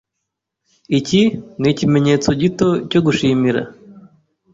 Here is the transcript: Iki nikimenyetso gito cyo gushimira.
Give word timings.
Iki 0.97 1.21
nikimenyetso 1.59 2.29
gito 2.41 2.67
cyo 2.89 2.99
gushimira. 3.05 3.61